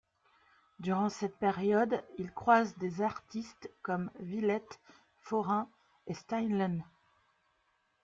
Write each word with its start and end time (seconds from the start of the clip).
Durant 0.79 1.09
cette 1.09 1.37
période, 1.37 2.03
il 2.17 2.33
croise 2.33 2.75
des 2.79 3.03
artistes 3.03 3.69
comme 3.83 4.09
Willette, 4.19 4.81
Forain 5.19 5.69
et 6.07 6.15
Steinlen. 6.15 6.83